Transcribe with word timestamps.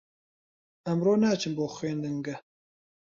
ئەمڕۆ 0.85 1.13
ناچم 1.23 1.53
بۆ 1.57 1.65
خوێندنگە. 1.75 2.35